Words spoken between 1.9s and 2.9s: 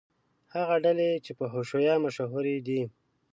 مشهورې دي.